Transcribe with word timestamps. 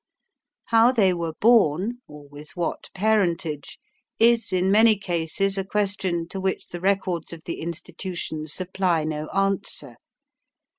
How 0.65 0.91
they 0.91 1.13
were 1.13 1.35
born, 1.39 1.99
or 2.07 2.27
with 2.27 2.55
what 2.55 2.89
parentage, 2.95 3.77
is 4.17 4.51
in 4.51 4.71
many 4.71 4.97
cases 4.97 5.59
a 5.59 5.63
question 5.63 6.27
to 6.29 6.39
which 6.39 6.69
the 6.69 6.81
records 6.81 7.33
of 7.33 7.43
the 7.45 7.61
institution 7.61 8.47
supply 8.47 9.03
no 9.03 9.27
answer. 9.27 9.97